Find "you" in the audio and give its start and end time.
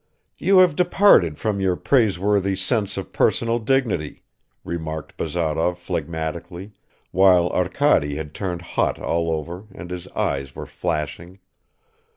0.39-0.57